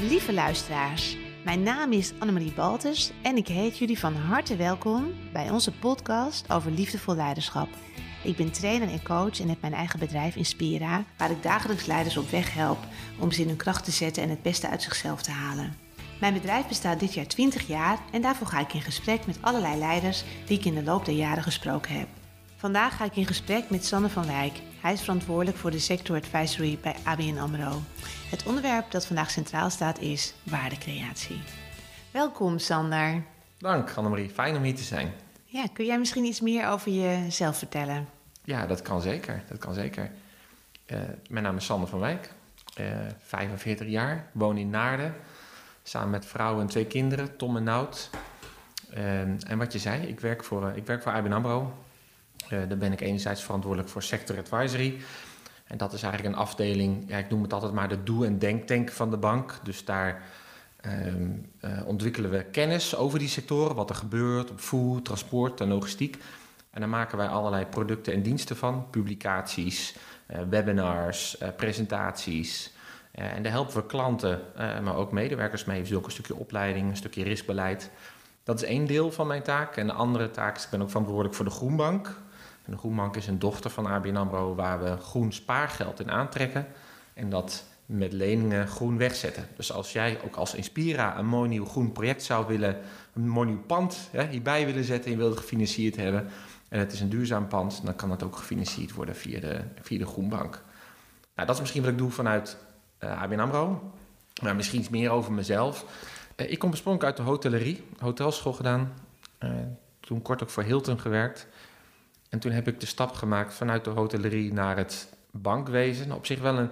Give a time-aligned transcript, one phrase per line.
[0.00, 5.50] Lieve luisteraars, mijn naam is Annemarie Baltus en ik heet jullie van harte welkom bij
[5.50, 7.68] onze podcast over liefdevol leiderschap.
[8.24, 12.16] Ik ben trainer en coach en heb mijn eigen bedrijf Inspira, waar ik dagelijks leiders
[12.16, 12.78] op weg help
[13.18, 15.76] om ze in hun kracht te zetten en het beste uit zichzelf te halen.
[16.20, 19.78] Mijn bedrijf bestaat dit jaar 20 jaar en daarvoor ga ik in gesprek met allerlei
[19.78, 22.08] leiders die ik in de loop der jaren gesproken heb.
[22.58, 24.60] Vandaag ga ik in gesprek met Sanne van Wijk.
[24.80, 27.80] Hij is verantwoordelijk voor de sector advisory bij ABN AMRO.
[28.30, 31.40] Het onderwerp dat vandaag centraal staat is waardecreatie.
[32.10, 33.22] Welkom Sander.
[33.58, 35.12] Dank Annemarie, fijn om hier te zijn.
[35.44, 38.08] Ja, kun jij misschien iets meer over jezelf vertellen?
[38.44, 39.42] Ja, dat kan zeker.
[39.48, 40.10] Dat kan zeker.
[40.86, 42.32] Uh, mijn naam is Sander van Wijk,
[42.80, 42.86] uh,
[43.18, 45.14] 45 jaar, woon in Naarden.
[45.82, 48.10] Samen met vrouw en twee kinderen, Tom en Nout.
[48.94, 51.72] Uh, en wat je zei, ik werk voor, ik werk voor ABN AMRO.
[52.48, 55.00] Daar ben ik enerzijds verantwoordelijk voor sector advisory.
[55.64, 58.38] En dat is eigenlijk een afdeling, ja, ik noem het altijd maar de doe- en
[58.38, 59.60] denktank van de bank.
[59.62, 60.22] Dus daar
[61.06, 65.68] um, uh, ontwikkelen we kennis over die sectoren, wat er gebeurt op voer, transport en
[65.68, 66.16] logistiek.
[66.70, 69.96] En daar maken wij allerlei producten en diensten van, publicaties,
[70.30, 72.72] uh, webinars, presentaties.
[73.12, 75.80] en daar helpen we klanten, maar ook medewerkers mee.
[75.80, 77.90] Dus ook een stukje opleiding, een stukje riskbeleid.
[78.42, 79.76] Dat is één deel van mijn taak.
[79.76, 82.16] En de andere taak is, ik ben ook verantwoordelijk voor de Groenbank.
[82.70, 86.66] De Groenbank is een dochter van ABN AMRO waar we groen spaargeld in aantrekken.
[87.14, 89.48] En dat met leningen groen wegzetten.
[89.56, 92.76] Dus als jij ook als Inspira een mooi nieuw groen project zou willen,
[93.14, 96.28] een mooi nieuw pand hè, hierbij willen zetten en je gefinancierd hebben,
[96.68, 99.98] en het is een duurzaam pand, dan kan dat ook gefinancierd worden via de, via
[99.98, 100.62] de Groenbank.
[101.34, 102.56] Nou, dat is misschien wat ik doe vanuit
[103.00, 103.92] uh, ABN AMRO.
[104.42, 105.84] Maar misschien iets meer over mezelf.
[106.36, 108.92] Uh, ik kom oorspronkelijk uit de hotellerie, hotelschool gedaan.
[109.40, 109.50] Uh,
[110.00, 111.46] toen kort ook voor Hilton gewerkt.
[112.28, 116.12] En toen heb ik de stap gemaakt vanuit de hotellerie naar het bankwezen.
[116.12, 116.70] Op zich wel een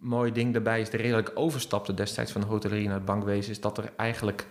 [0.00, 3.60] mooi ding daarbij is de redelijk overstapte destijds van de hotellerie naar het bankwezen, is
[3.60, 4.46] dat er eigenlijk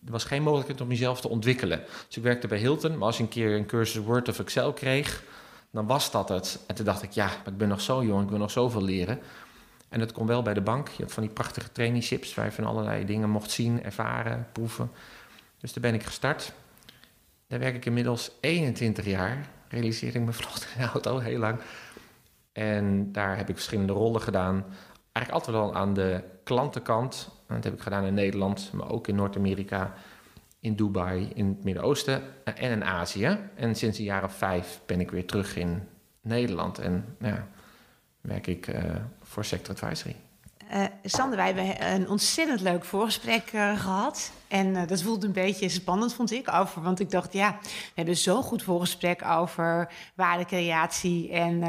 [0.00, 1.82] was geen mogelijkheid om jezelf te ontwikkelen.
[2.06, 4.72] Dus ik werkte bij Hilton, maar als je een keer een cursus Word of Excel
[4.72, 5.22] kreeg,
[5.70, 6.60] dan was dat het.
[6.66, 8.82] En toen dacht ik, ja, maar ik ben nog zo jong, ik wil nog zoveel
[8.82, 9.18] leren.
[9.88, 10.88] En dat kon wel bij de bank.
[10.88, 14.90] Je had van die prachtige traineeships waar je van allerlei dingen mocht zien, ervaren, proeven.
[15.58, 16.52] Dus daar ben ik gestart.
[17.46, 19.48] Daar werk ik inmiddels 21 jaar.
[19.70, 21.60] Realiseer ik me vanochtend in de auto heel lang.
[22.52, 24.64] En daar heb ik verschillende rollen gedaan.
[25.12, 27.30] Eigenlijk altijd al aan de klantenkant.
[27.46, 29.94] Dat heb ik gedaan in Nederland, maar ook in Noord-Amerika,
[30.60, 33.38] in Dubai, in het Midden-Oosten en in Azië.
[33.54, 35.88] En sinds jaar of vijf ben ik weer terug in
[36.20, 37.48] Nederland en ja,
[38.20, 38.82] werk ik uh,
[39.22, 40.16] voor Sector Advisory.
[40.74, 44.32] Uh, Sander, wij hebben een ontzettend leuk voorgesprek uh, gehad.
[44.48, 46.52] En uh, dat voelde een beetje spannend, vond ik.
[46.52, 51.30] Over, want ik dacht, ja, we hebben zo'n goed voorgesprek over waardecreatie.
[51.32, 51.62] En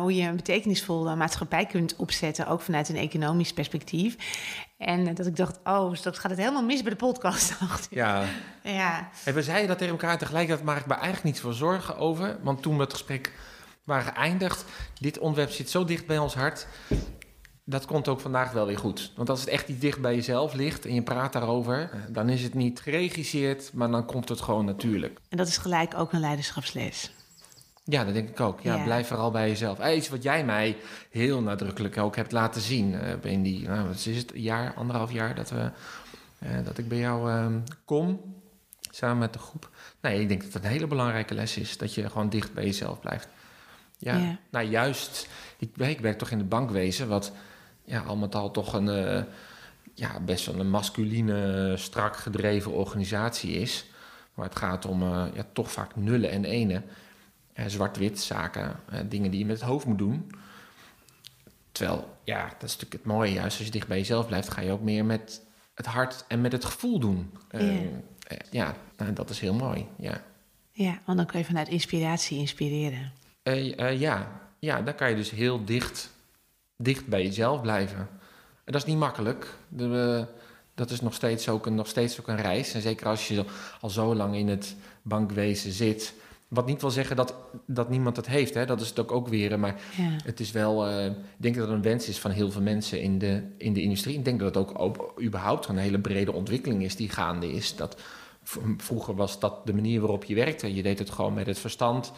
[0.00, 2.46] hoe je een betekenisvolle maatschappij kunt opzetten.
[2.46, 4.16] Ook vanuit een economisch perspectief.
[4.78, 7.52] En dat ik dacht, oh, straks gaat het helemaal mis bij de podcast.
[7.90, 8.24] Ja.
[8.62, 9.08] ja.
[9.24, 12.38] En we zeiden dat tegen elkaar tegelijkertijd, maar ik me eigenlijk niet voor zorgen over.
[12.42, 13.32] Want toen we het gesprek
[13.84, 14.64] waren geëindigd,
[15.00, 16.66] dit onderwerp zit zo dicht bij ons hart
[17.64, 19.12] dat komt ook vandaag wel weer goed.
[19.16, 22.42] Want als het echt iets dicht bij jezelf ligt en je praat daarover, dan is
[22.42, 25.20] het niet geregisseerd, maar dan komt het gewoon natuurlijk.
[25.28, 27.12] En dat is gelijk ook een leiderschapsles.
[27.84, 28.60] Ja, dat denk ik ook.
[28.60, 29.86] Ja, blijf vooral bij jezelf.
[29.86, 30.76] Iets wat jij mij
[31.10, 32.92] heel nadrukkelijk ook hebt laten zien.
[32.92, 35.70] Uh, in die, nou, wat is het, een jaar, anderhalf jaar dat, we,
[36.38, 37.46] uh, dat ik bij jou uh,
[37.84, 38.20] kom,
[38.90, 39.70] samen met de groep.
[40.00, 41.76] Nee, ik denk dat het een hele belangrijke les is.
[41.76, 43.28] Dat je gewoon dicht bij jezelf blijft.
[43.98, 44.38] Ja, ja.
[44.50, 45.28] nou juist.
[45.58, 47.32] Ik, ik werk toch in de bankwezen, wat
[47.84, 49.22] ja, al met al toch een uh,
[49.94, 53.84] ja, best wel een masculine, strak gedreven organisatie is.
[54.34, 56.84] Waar het gaat om uh, ja, toch vaak nullen en enen.
[57.54, 58.76] Uh, Zwart-wit zaken,
[59.08, 60.30] dingen die je met het hoofd moet doen.
[61.72, 63.32] Terwijl, ja, dat is natuurlijk het mooie.
[63.32, 65.42] Juist als je dicht bij jezelf blijft, ga je ook meer met
[65.74, 67.32] het hart en met het gevoel doen.
[67.50, 67.80] Yeah.
[68.50, 69.86] ja, nou, dat is heel mooi.
[69.98, 70.22] Ja.
[70.72, 73.12] ja, want dan kun je vanuit inspiratie inspireren.
[73.98, 74.40] ja.
[74.58, 76.13] ja, dan kan je dus heel dicht
[76.76, 78.08] dicht bij jezelf blijven.
[78.64, 79.54] En dat is niet makkelijk.
[79.68, 80.26] De,
[80.74, 82.74] dat is nog steeds, ook een, nog steeds ook een reis.
[82.74, 83.44] En zeker als je
[83.80, 86.14] al zo lang in het bankwezen zit.
[86.48, 87.34] Wat niet wil zeggen dat,
[87.66, 88.66] dat niemand het heeft, hè?
[88.66, 89.58] dat is het ook, ook weer.
[89.58, 90.16] Maar ja.
[90.24, 93.00] het is wel, uh, ik denk dat het een wens is van heel veel mensen
[93.00, 94.18] in de, in de industrie.
[94.18, 97.76] Ik denk dat het ook, ook überhaupt een hele brede ontwikkeling is die gaande is.
[97.76, 97.96] Dat,
[98.76, 100.74] vroeger was dat de manier waarop je werkte.
[100.74, 102.12] Je deed het gewoon met het verstand.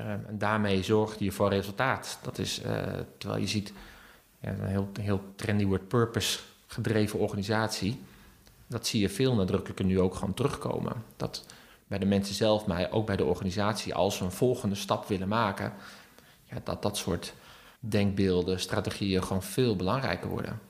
[0.00, 2.18] Uh, en daarmee zorgde je voor resultaat.
[2.22, 2.82] Dat is, uh,
[3.18, 3.72] terwijl je ziet,
[4.40, 8.00] ja, een heel, heel trendy word purpose gedreven organisatie.
[8.66, 11.04] Dat zie je veel nadrukkelijker nu ook gewoon terugkomen.
[11.16, 11.46] Dat
[11.86, 15.28] bij de mensen zelf, maar ook bij de organisatie, als ze een volgende stap willen
[15.28, 15.72] maken,
[16.44, 17.34] ja, dat dat soort
[17.80, 20.60] denkbeelden, strategieën gewoon veel belangrijker worden.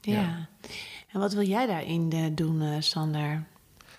[0.00, 0.48] Ja.
[1.12, 3.44] En wat wil jij daarin eh, doen, uh, Sander?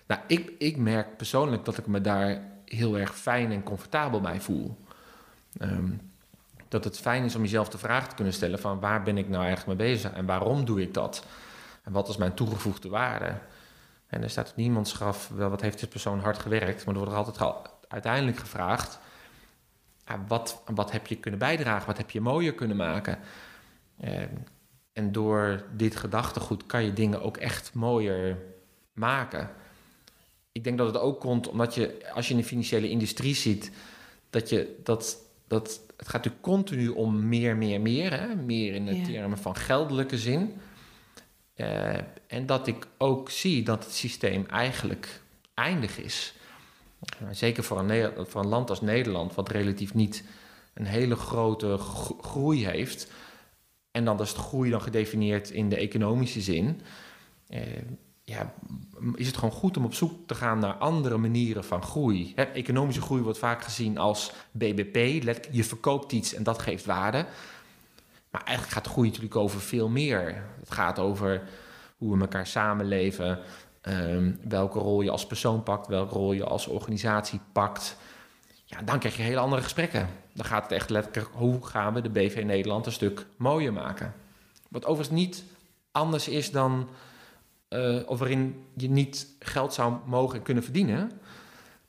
[0.08, 4.42] Nou, ik, ik merk persoonlijk dat ik me daar heel erg fijn en comfortabel bij
[4.42, 4.78] voel.
[5.58, 5.92] Ehm,
[6.68, 9.30] dat het fijn is om jezelf de vraag te kunnen stellen van waar ben ik
[9.30, 11.26] nou eigenlijk mee bezig en waarom doe ik dat?
[11.84, 13.34] En wat is mijn toegevoegde waarde?
[14.08, 17.00] En er staat op niemands graf wel wat heeft dit persoon hard gewerkt, maar er
[17.00, 19.00] wordt er altijd uiteindelijk gevraagd
[20.28, 23.20] wat, wat heb je kunnen bijdragen, wat heb je mooier kunnen maken?
[24.00, 24.36] Ehm,
[24.94, 28.38] en door dit gedachtegoed kan je dingen ook echt mooier
[28.94, 29.50] maken.
[30.56, 33.72] Ik denk dat het ook komt omdat je, als je in de financiële industrie ziet,
[34.30, 35.18] dat je dat,
[35.48, 38.20] dat het gaat natuurlijk continu om meer, meer, meer.
[38.20, 38.36] Hè?
[38.36, 40.54] Meer in de termen van geldelijke zin.
[41.56, 41.98] Uh,
[42.28, 45.22] en dat ik ook zie dat het systeem eigenlijk
[45.54, 46.34] eindig is.
[47.32, 50.24] Zeker voor een, voor een land als Nederland, wat relatief niet
[50.74, 51.78] een hele grote
[52.22, 53.12] groei heeft.
[53.92, 56.82] En dan is de groei dan gedefinieerd in de economische zin.
[57.48, 57.62] Eh,
[58.26, 58.54] ja,
[59.16, 62.34] is het gewoon goed om op zoek te gaan naar andere manieren van groei.
[62.36, 65.24] Economische groei wordt vaak gezien als BBP.
[65.52, 67.26] Je verkoopt iets en dat geeft waarde.
[68.30, 70.44] Maar eigenlijk gaat groei natuurlijk over veel meer.
[70.60, 71.44] Het gaat over
[71.98, 73.40] hoe we elkaar samenleven.
[73.82, 77.98] Ehm, welke rol je als persoon pakt, welke rol je als organisatie pakt.
[78.66, 80.10] Ja, dan krijg je hele andere gesprekken.
[80.34, 84.14] Dan gaat het echt letterlijk, hoe gaan we de BV Nederland een stuk mooier maken?
[84.70, 85.44] Wat overigens niet
[85.92, 86.90] anders is dan,
[87.70, 91.12] uh, of waarin je niet geld zou mogen kunnen verdienen.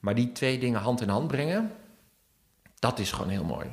[0.01, 1.73] Maar die twee dingen hand in hand brengen,
[2.79, 3.67] dat is gewoon heel mooi.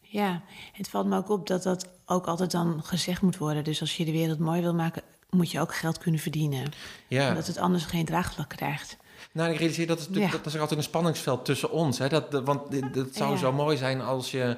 [0.00, 0.42] Ja,
[0.72, 3.64] het valt me ook op dat dat ook altijd dan gezegd moet worden.
[3.64, 6.72] Dus als je de wereld mooi wil maken, moet je ook geld kunnen verdienen.
[7.08, 7.28] Ja.
[7.28, 8.96] Omdat het anders geen draagvlak krijgt.
[9.32, 10.30] Nou, ik realiseer dat, het, ja.
[10.30, 11.98] dat is er altijd een spanningsveld tussen ons.
[11.98, 12.08] Hè?
[12.08, 14.56] Dat, want het zou zo mooi zijn als je...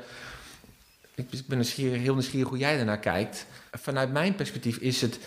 [1.14, 3.46] Ik ben nieuwsgierig, heel nieuwsgierig hoe jij ernaar kijkt.
[3.70, 5.18] Vanuit mijn perspectief is het...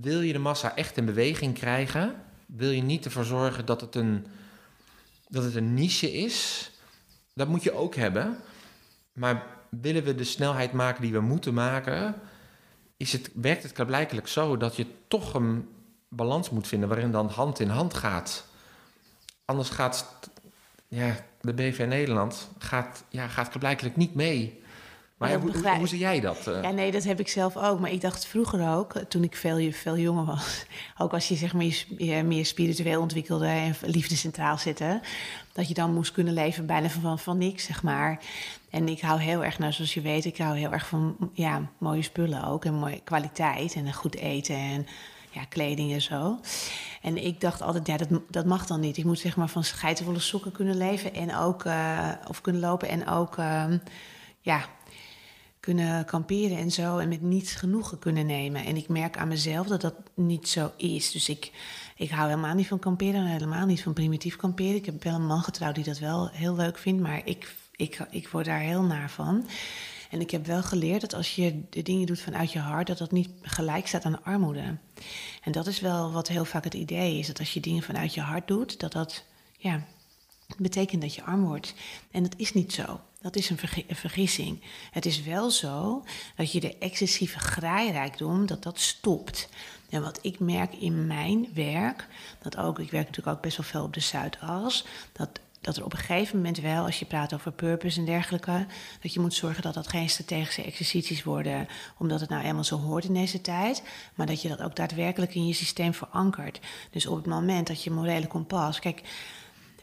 [0.00, 2.14] Wil je de massa echt in beweging krijgen?
[2.46, 4.26] Wil je niet ervoor zorgen dat het een,
[5.28, 6.70] dat het een niche is?
[7.34, 8.36] Dat moet je ook hebben.
[9.12, 12.14] Maar willen we de snelheid maken die we moeten maken
[12.98, 15.68] is het, werkt het blijkbaar zo dat je toch een
[16.08, 18.46] balans moet vinden waarin dan hand in hand gaat.
[19.44, 20.18] Anders gaat
[20.88, 24.62] ja, de BV Nederland gaat, ja, gaat blijkbaar niet mee.
[25.18, 26.46] Maar hoe, hoe, zie jij dat?
[26.46, 26.62] Eh?
[26.62, 27.80] Ja, nee, dat heb ik zelf ook.
[27.80, 30.64] Maar ik dacht vroeger ook, toen ik veel, veel jonger was...
[30.98, 31.64] ook als je zeg maar,
[31.98, 35.00] je meer spiritueel ontwikkelde en liefde centraal zette...
[35.52, 38.20] dat je dan moest kunnen leven bijna van, van niks, zeg maar.
[38.70, 41.62] En ik hou heel erg, nou, zoals je weet, ik hou heel erg van ja,
[41.78, 42.64] mooie spullen ook.
[42.64, 44.86] En mooie kwaliteit en goed eten en
[45.30, 46.38] ja, kleding en zo.
[47.02, 48.96] En ik dacht altijd, ja, dat, dat mag dan niet.
[48.96, 52.88] Ik moet zeg maar van scheitenvolle sokken kunnen leven en ook, uh, of kunnen lopen
[52.88, 53.64] en ook, uh,
[54.40, 54.64] ja,
[55.74, 56.98] kunnen kamperen en zo.
[56.98, 58.64] En met niets genoegen kunnen nemen.
[58.64, 61.12] En ik merk aan mezelf dat dat niet zo is.
[61.12, 61.52] Dus ik,
[61.96, 64.74] ik hou helemaal niet van kamperen, helemaal niet van primitief kamperen.
[64.74, 68.06] Ik heb wel een man getrouwd die dat wel heel leuk vindt, maar ik ik,
[68.10, 69.48] ik word daar heel naar van.
[70.10, 72.98] En ik heb wel geleerd dat als je de dingen doet vanuit je hart, dat
[72.98, 74.76] dat niet gelijk staat aan armoede.
[75.42, 78.14] En dat is wel wat heel vaak het idee is: dat als je dingen vanuit
[78.14, 79.24] je hart doet, dat dat
[79.58, 79.86] ja,
[80.56, 81.74] betekent dat je arm wordt.
[82.10, 83.00] En dat is niet zo.
[83.20, 83.58] Dat is een,
[83.88, 84.60] vergissing.
[84.90, 86.04] Het is wel zo
[86.36, 89.48] dat je de excessieve graairijkdom, dat dat stopt.
[89.90, 92.06] En wat ik merk in mijn werk,
[92.42, 95.84] dat ook, ik werk natuurlijk ook best wel veel op de Zuidas, dat dat er
[95.84, 98.66] op een gegeven moment wel, als je praat over purpose en dergelijke,
[99.02, 102.78] dat je moet zorgen dat dat geen strategische exercities worden, omdat het nou eenmaal zo
[102.78, 103.82] hoort in deze tijd,
[104.14, 106.60] maar dat je dat ook daadwerkelijk in je systeem verankert.
[106.90, 109.02] Dus op het moment dat je morele kompas, kijk,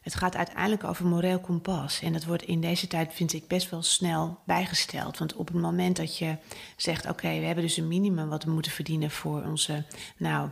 [0.05, 2.01] het gaat uiteindelijk over moreel kompas.
[2.01, 5.17] En dat wordt in deze tijd, vind ik, best wel snel bijgesteld.
[5.17, 6.37] Want op het moment dat je
[6.75, 9.83] zegt: Oké, we hebben dus een minimum wat we moeten verdienen voor onze.
[10.17, 10.49] Nou,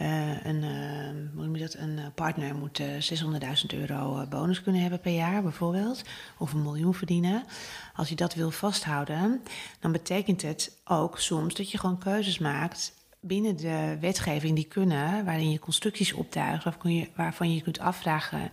[0.00, 5.14] uh, een, uh, hoe dat, een eh, partner moet 600.000 euro bonus kunnen hebben per
[5.14, 6.02] jaar bijvoorbeeld,
[6.38, 7.44] of een miljoen verdienen.
[7.94, 9.42] Als je dat wil vasthouden,
[9.80, 12.92] dan betekent het ook soms dat je gewoon keuzes maakt
[13.26, 18.50] binnen de wetgeving die kunnen, waarin je constructies optuigt, waarvan je, waarvan je kunt afvragen,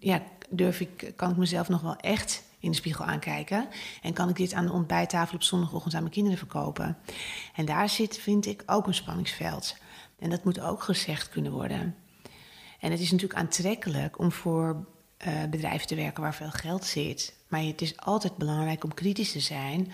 [0.00, 3.68] ja, durf ik, kan ik mezelf nog wel echt in de spiegel aankijken?
[4.02, 6.98] En kan ik dit aan de ontbijttafel op zondagochtend aan mijn kinderen verkopen?
[7.54, 9.76] En daar zit, vind ik, ook een spanningsveld.
[10.18, 11.94] En dat moet ook gezegd kunnen worden.
[12.80, 14.86] En het is natuurlijk aantrekkelijk om voor
[15.26, 17.34] uh, bedrijven te werken waar veel geld zit.
[17.48, 19.92] Maar het is altijd belangrijk om kritisch te zijn.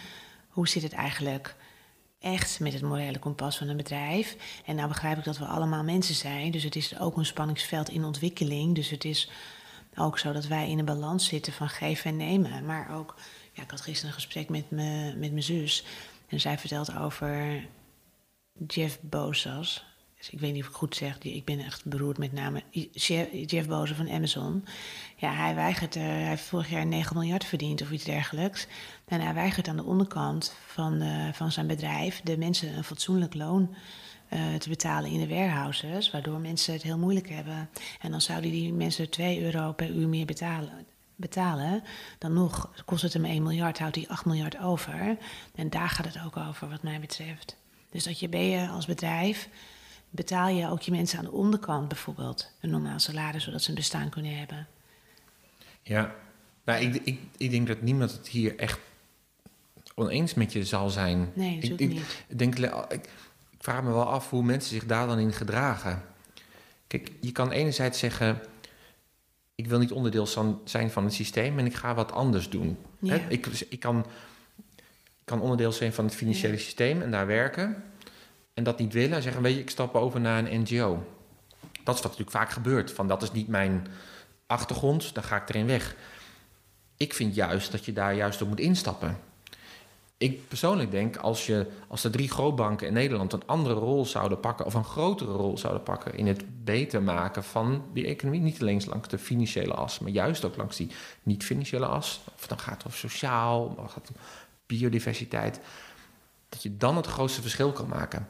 [0.49, 1.57] Hoe zit het eigenlijk
[2.23, 4.37] echt met het morele kompas van een bedrijf?
[4.65, 6.51] En nou begrijp ik dat we allemaal mensen zijn.
[6.51, 8.75] Dus het is ook een spanningsveld in ontwikkeling.
[8.75, 9.31] Dus het is
[9.97, 12.65] ook zo dat wij in een balans zitten van geven en nemen.
[12.65, 13.15] Maar ook,
[13.53, 15.85] ja, ik had gisteren een gesprek met, me, met mijn zus.
[16.29, 17.65] En zij vertelt over
[18.67, 19.85] Jeff Bezos.
[20.23, 22.63] Dus ik weet niet of ik goed zeg, ik ben echt beroerd met name.
[23.47, 24.65] Jeff, Bezos van Amazon.
[25.17, 28.67] Ja, hij weigert, hij heeft vorig jaar 9 miljard verdiend of iets dergelijks.
[29.05, 33.35] En hij weigert aan de onderkant van, uh, van zijn bedrijf de mensen een fatsoenlijk
[33.35, 33.75] loon
[34.33, 37.71] uh, te betalen in de warehouses, waardoor mensen het heel moeilijk hebben.
[38.01, 40.87] En dan zouden die mensen 2 euro per uur meer betalen
[41.17, 41.83] betalen,
[42.19, 45.17] dan nog kost het hem 1 miljard, houdt hij 8 miljard over.
[45.55, 47.57] En daar gaat het ook over, wat mij betreft.
[47.91, 49.49] Dus dat je ben je als bedrijf,
[50.13, 53.75] betaal je ook je mensen aan de onderkant bijvoorbeeld een normaal salaris, zodat ze een
[53.75, 54.67] bestaan kunnen hebben.
[55.83, 56.15] Ja,
[56.65, 58.79] nou, ik, ik, ik denk dat niemand het hier echt
[59.95, 61.31] oneens met je zal zijn.
[61.35, 62.25] Nee, natuurlijk ik, niet.
[62.27, 63.09] Ik, denk, ik, ik
[63.59, 66.03] vraag me wel af hoe mensen zich daar dan in gedragen.
[66.87, 68.41] Kijk, je kan enerzijds zeggen
[69.55, 70.27] ik wil niet onderdeel
[70.65, 72.77] zijn van het systeem en ik ga wat anders doen.
[73.01, 73.41] Ik, ik,
[73.81, 74.07] kan,
[75.19, 77.85] ik kan onderdeel zijn van het financiële systeem en daar werken.
[78.55, 81.07] En dat niet willen en zeggen, weet je, ik stap over naar een NGO.
[81.85, 82.93] Dat is wat natuurlijk vaak gebeurt.
[82.93, 83.87] Van dat is niet mijn
[84.47, 85.97] achtergrond, dan ga ik erin weg.
[86.97, 89.19] Ik vind juist dat je daar juist op moet instappen
[90.23, 94.41] ik persoonlijk denk, als, je, als de drie grootbanken in Nederland een andere rol zouden
[94.41, 98.61] pakken, of een grotere rol zouden pakken in het beter maken van die economie, niet
[98.61, 100.91] alleen langs de financiële as, maar juist ook langs die
[101.23, 104.17] niet-financiële as, of dan gaat het over sociaal, of gaat het
[104.67, 105.61] biodiversiteit,
[106.49, 108.29] dat je dan het grootste verschil kan maken.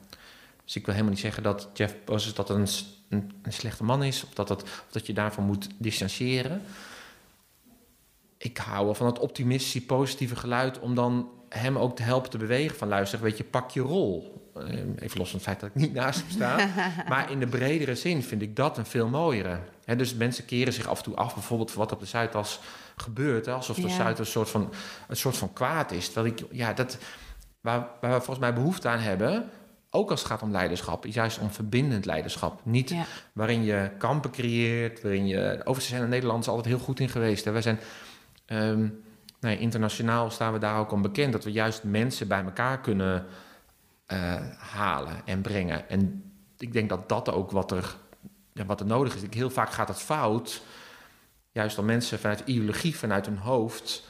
[0.64, 2.66] Dus ik wil helemaal niet zeggen dat Jeff Bezos dat een,
[3.08, 6.62] een, een slechte man is, of dat, dat, of dat je daarvan moet distancieren.
[8.36, 12.38] Ik hou wel van het optimistische, positieve geluid om dan hem ook te helpen te
[12.38, 12.76] bewegen.
[12.76, 14.40] Van luister, weet je, pak je rol.
[14.54, 16.68] Eh, even los van het feit dat ik niet naast hem sta.
[17.08, 19.58] maar in de bredere zin vind ik dat een veel mooiere.
[19.96, 22.60] dus mensen keren zich af en toe af, bijvoorbeeld voor wat op de Zuidas
[22.96, 23.48] gebeurt.
[23.48, 24.72] alsof de Zuidas een soort, van,
[25.08, 26.04] een soort van kwaad is.
[26.06, 26.98] Terwijl ik, ja, dat,
[27.60, 29.50] waar, waar we volgens mij behoefte aan hebben,
[29.94, 32.60] ook als het gaat om leiderschap, is juist om verbindend leiderschap.
[32.64, 32.94] Niet
[33.32, 35.52] waarin je kampen creëert, waarin je.
[35.58, 37.44] Overigens zijn de Nederlanders altijd heel goed in geweest.
[37.44, 37.50] Hè.
[37.50, 37.80] Wij zijn.
[38.46, 38.88] Ehm,
[39.40, 43.26] nee, internationaal staan we daar ook om bekend dat we juist mensen bij elkaar kunnen
[44.12, 45.88] uh, halen en brengen.
[45.88, 47.96] En ik denk dat dat ook wat er,
[48.52, 49.22] ja, wat er nodig is.
[49.22, 50.62] Ik, heel vaak gaat het fout,
[51.50, 54.08] juist als mensen vanuit ideologie, vanuit hun hoofd,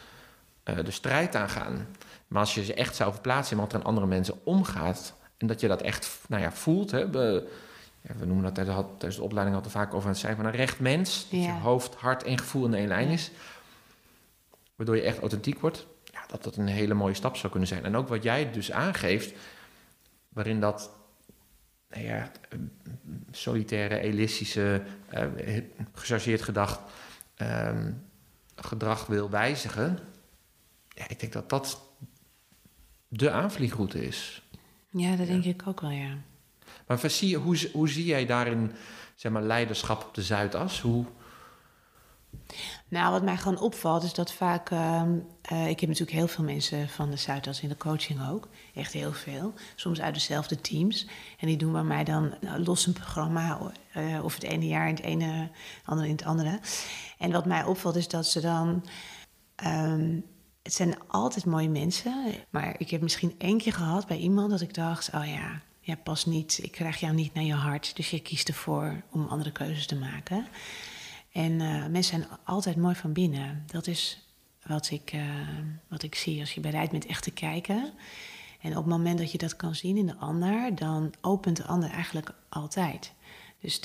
[0.64, 1.86] uh, de strijd aangaan.
[2.28, 5.48] Maar als je ze echt zou verplaatsen in wat er aan andere mensen omgaat, en
[5.48, 6.90] dat je dat echt nou ja, voelt.
[6.90, 7.50] Hè, we,
[8.00, 10.80] ja, we noemen dat tijdens de opleiding altijd vaak over het zijn van een recht
[10.80, 11.26] mens.
[11.30, 13.30] Dat je hoofd, hart en gevoel in één lijn is
[14.82, 17.84] waardoor je echt authentiek wordt, ja, dat dat een hele mooie stap zou kunnen zijn.
[17.84, 19.34] En ook wat jij dus aangeeft,
[20.28, 20.90] waarin dat
[21.88, 22.30] nou ja,
[23.30, 24.82] solitaire, elistische,
[25.14, 25.58] uh,
[25.94, 26.80] gechargeerd gedacht
[27.34, 27.92] ehm,
[28.56, 29.98] gedrag wil wijzigen.
[30.88, 31.80] Ja, ik denk dat dat
[33.08, 34.41] de aanvliegroute is.
[34.92, 36.16] Ja, dat denk ik ook wel, ja.
[36.86, 38.72] Maar zie, hoe, hoe zie jij daarin
[39.14, 40.80] zeg maar, leiderschap op de Zuidas?
[40.80, 41.04] Hoe,
[42.88, 44.70] nou, wat mij gewoon opvalt is dat vaak.
[44.70, 45.02] Uh,
[45.52, 48.48] uh, ik heb natuurlijk heel veel mensen van de Zuidas in de coaching ook.
[48.74, 49.54] Echt heel veel.
[49.74, 51.06] Soms uit dezelfde teams.
[51.38, 53.72] En die doen bij mij dan nou, los een programma.
[53.96, 55.50] Uh, of het ene jaar in het ene,
[55.84, 56.60] andere in het andere.
[57.18, 58.84] En wat mij opvalt is dat ze dan.
[59.66, 60.24] Um,
[60.62, 62.34] het zijn altijd mooie mensen.
[62.50, 65.96] Maar ik heb misschien één keer gehad bij iemand dat ik dacht: oh ja, ja,
[65.96, 66.58] pas niet.
[66.62, 67.96] Ik krijg jou niet naar je hart.
[67.96, 70.46] Dus je kiest ervoor om andere keuzes te maken.
[71.32, 73.62] En uh, mensen zijn altijd mooi van binnen.
[73.66, 74.26] Dat is
[74.66, 75.22] wat ik, uh,
[75.88, 77.92] wat ik zie als je bereid bent echt te kijken.
[78.60, 81.66] En op het moment dat je dat kan zien in de ander, dan opent de
[81.66, 83.12] ander eigenlijk altijd.
[83.60, 83.80] Dus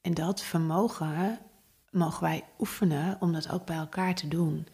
[0.00, 1.38] en dat vermogen
[1.92, 4.66] mogen wij oefenen om dat ook bij elkaar te doen.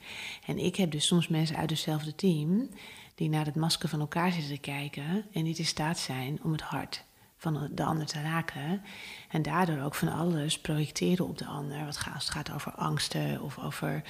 [0.46, 2.68] En ik heb dus soms mensen uit hetzelfde team
[3.14, 6.52] die naar het masker van elkaar zitten te kijken en niet in staat zijn om
[6.52, 7.04] het hart
[7.36, 8.82] van de ander te raken.
[9.28, 11.84] En daardoor ook van alles projecteren op de ander.
[11.84, 14.02] Wat gaat, als het gaat over angsten of over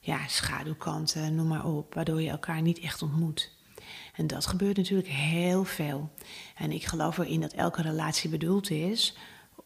[0.00, 1.94] ja, schaduwkanten, noem maar op.
[1.94, 3.50] Waardoor je elkaar niet echt ontmoet.
[4.14, 6.10] En dat gebeurt natuurlijk heel veel.
[6.54, 9.16] En ik geloof erin dat elke relatie bedoeld is.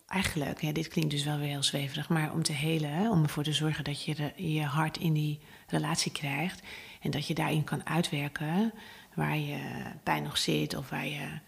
[0.06, 3.52] Eigenlijk, dit klinkt dus wel weer heel zweverig, maar om te helen, om ervoor te
[3.52, 6.62] zorgen dat je je hart in die relatie krijgt.
[7.00, 8.72] En dat je daarin kan uitwerken
[9.14, 9.58] waar je
[10.02, 11.38] pijn nog zit of waar je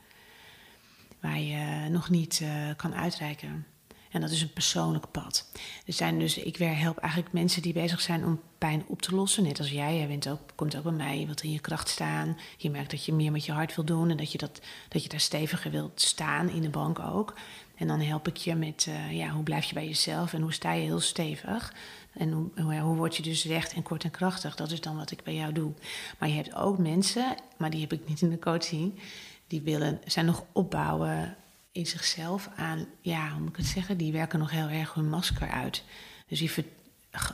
[1.21, 3.67] waar je nog niet uh, kan uitreiken.
[4.11, 5.51] En dat is een persoonlijk pad.
[5.87, 9.43] Er zijn dus, ik help eigenlijk mensen die bezig zijn om pijn op te lossen.
[9.43, 9.97] Net als jij.
[9.97, 12.39] Jij bent ook, komt ook bij mij, je wilt in je kracht staan.
[12.57, 15.03] Je merkt dat je meer met je hart wil doen en dat je, dat, dat
[15.03, 17.35] je daar steviger wilt staan, in de bank ook.
[17.79, 20.53] En dan help ik je met, uh, ja, hoe blijf je bij jezelf en hoe
[20.53, 21.75] sta je heel stevig.
[22.13, 24.57] En hoe, hoe, word je dus recht en kort en krachtig.
[24.57, 25.73] Dat is dan wat ik bij jou doe.
[26.19, 29.01] Maar je hebt ook mensen, maar die heb ik niet in de coaching
[29.47, 31.37] die willen, zijn nog opbouwen
[31.73, 35.09] in zichzelf aan, ja, hoe moet ik het zeggen, die werken nog heel erg hun
[35.09, 35.85] masker uit.
[36.27, 36.53] Dus die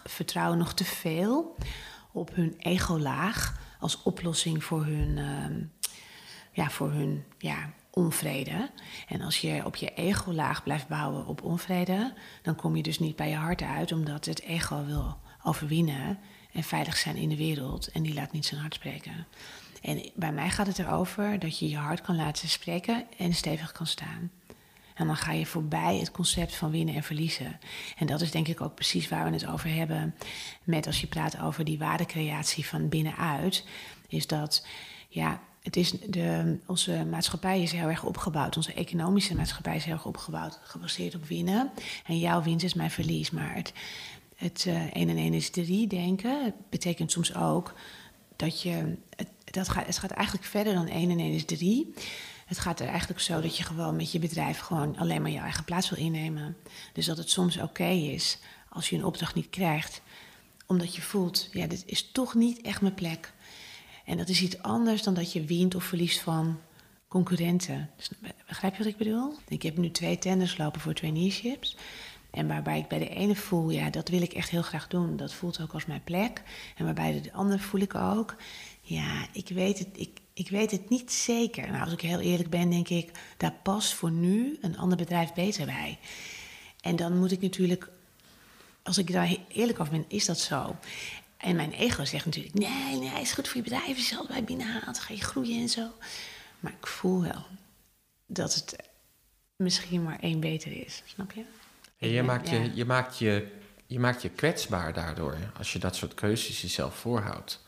[0.05, 1.57] vertrouwen nog te veel
[2.13, 5.67] op hun ego-laag als oplossing voor hun, uh,
[6.53, 8.71] ja, voor hun ja, onvrede.
[9.09, 13.17] En als je op je ego-laag blijft bouwen op onvrede, dan kom je dus niet
[13.17, 16.19] bij je hart uit, omdat het ego wil overwinnen
[16.53, 17.91] en veilig zijn in de wereld.
[17.91, 19.27] En die laat niet zijn hart spreken.
[19.83, 23.73] En bij mij gaat het erover dat je je hart kan laten spreken en stevig
[23.73, 24.31] kan staan.
[24.95, 27.59] En dan ga je voorbij het concept van winnen en verliezen.
[27.99, 30.15] En dat is denk ik ook precies waar we het over hebben.
[30.65, 33.65] Met als je praat over die waardecreatie van binnenuit.
[34.09, 34.67] Is dat,
[35.09, 38.56] ja, het is de, onze maatschappij is heel erg opgebouwd.
[38.56, 40.61] Onze economische maatschappij is heel erg opgebouwd.
[40.62, 41.71] Gebaseerd op winnen.
[42.06, 43.30] En jouw winst is mijn verlies.
[43.30, 43.73] Maar het,
[44.37, 47.75] het uh, 1 en 1 is 3 denken betekent soms ook
[48.37, 48.97] dat je.
[49.16, 51.94] Het, dat gaat, het gaat eigenlijk verder dan 1 en 1 is 3.
[52.47, 55.42] Het gaat er eigenlijk zo dat je gewoon met je bedrijf gewoon alleen maar jouw
[55.42, 56.56] eigen plaats wil innemen.
[56.92, 60.00] Dus dat het soms oké is als je een opdracht niet krijgt,
[60.66, 63.33] omdat je voelt, ja, dit is toch niet echt mijn plek.
[64.05, 66.61] En dat is iets anders dan dat je wint of verliest van
[67.09, 67.91] concurrenten.
[67.97, 68.11] Dus,
[68.47, 69.35] begrijp je wat ik bedoel?
[69.49, 71.77] Ik heb nu twee tenders lopen voor traineeships.
[72.31, 75.17] En waarbij ik bij de ene voel, ja, dat wil ik echt heel graag doen.
[75.17, 76.43] Dat voelt ook als mijn plek.
[76.77, 78.37] En waarbij de andere voel ik ook,
[78.81, 81.71] ja, ik weet het, ik, ik weet het niet zeker.
[81.71, 85.33] Nou, als ik heel eerlijk ben, denk ik, daar past voor nu een ander bedrijf
[85.33, 85.99] beter bij.
[86.81, 87.89] En dan moet ik natuurlijk,
[88.83, 90.77] als ik daar eerlijk over ben, is dat zo.
[91.37, 94.45] En mijn ego zegt natuurlijk, nee, nee, is goed voor je bedrijf, is altijd bij
[94.45, 95.88] binnenhaalt, ga je groeien en zo.
[96.61, 97.47] Maar ik voel wel
[98.26, 98.76] dat het
[99.57, 101.45] misschien maar één beter is, snap je?
[101.97, 103.53] je, maakt je, je, maakt je,
[103.87, 107.62] je maakt je kwetsbaar daardoor, als je dat soort keuzes jezelf voorhoudt.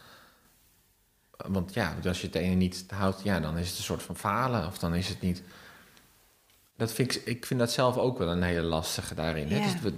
[1.36, 4.16] Want ja, als je het ene niet houdt, ja, dan is het een soort van
[4.16, 4.66] falen.
[4.66, 5.42] Of dan is het niet.
[6.76, 9.48] Dat vind ik, ik vind dat zelf ook wel een hele lastige daarin.
[9.48, 9.60] Hè?
[9.60, 9.92] Dus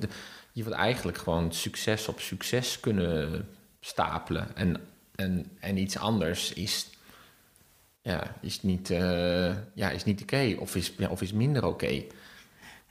[0.52, 3.48] je wilt eigenlijk gewoon succes op succes kunnen
[3.80, 4.56] stapelen.
[4.56, 6.90] En, en, en iets anders is,
[8.02, 10.56] ja, is niet, uh, ja, is niet oké.
[10.58, 12.02] Of, is, ja, of is minder oké.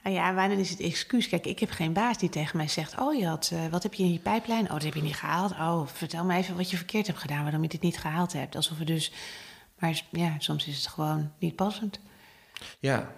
[0.04, 1.30] Nou ja, wanneer is het excuus?
[1.30, 3.94] Kijk, ik heb geen baas die tegen mij zegt: Oh, je had, uh, wat heb
[3.94, 4.66] je in je pijplijn?
[4.66, 5.52] Oh, dat heb je niet gehaald.
[5.52, 8.56] Oh, vertel me even wat je verkeerd hebt gedaan, waarom je dit niet gehaald hebt.
[8.56, 9.12] Alsof we dus.
[9.80, 12.00] Maar ja, soms is het gewoon niet passend.
[12.80, 13.12] Ja,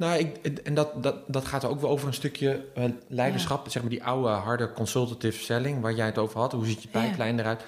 [0.00, 3.68] nou, ik, en dat, dat, dat gaat ook wel over een stukje uh, leiderschap.
[3.68, 6.52] Zeg maar die oude, harde consultative selling waar jij het over had.
[6.52, 7.64] Hoe ziet je pijplijn eruit?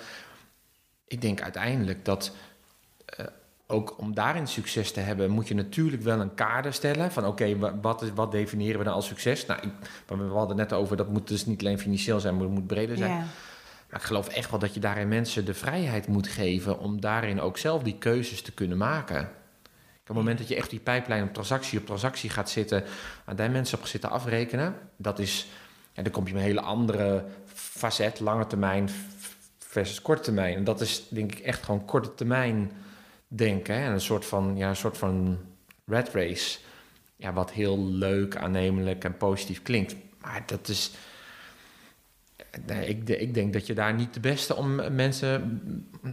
[1.06, 2.32] Ik denk uiteindelijk dat
[3.20, 3.26] uh,
[3.66, 7.12] ook om daarin succes te hebben, moet je natuurlijk wel een kader stellen.
[7.12, 9.46] Van oké, wat, wat definiëren we dan als succes?
[9.46, 9.72] Nou, ik,
[10.06, 12.96] we hadden net over, dat moet dus niet alleen financieel zijn, maar het moet breder
[12.96, 13.10] zijn.
[13.10, 13.24] Ja.
[13.90, 17.40] Maar ik geloof echt wel dat je daarin mensen de vrijheid moet geven om daarin
[17.40, 19.30] ook zelf die keuzes te kunnen maken.
[20.12, 22.84] Op het moment dat je echt die pijplijn op transactie op transactie gaat zitten,
[23.26, 25.46] en daar mensen op zitten afrekenen, dat is,
[25.92, 28.90] ja, dan kom je een hele andere facet, lange termijn
[29.58, 30.56] versus korte termijn.
[30.56, 32.72] En dat is denk ik echt gewoon korte termijn
[33.28, 33.74] denken.
[33.74, 35.38] En een soort van, ja, een soort van
[35.86, 36.58] red race.
[37.16, 39.96] Ja, wat heel leuk, aannemelijk en positief klinkt.
[40.20, 40.90] Maar dat is.
[42.86, 45.62] Ik, ik denk dat je daar niet de beste om mensen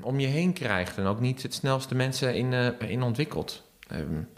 [0.01, 0.97] om je heen krijgt.
[0.97, 3.67] En ook niet het snelste mensen in, uh, in ontwikkelt.
[3.91, 4.29] Um,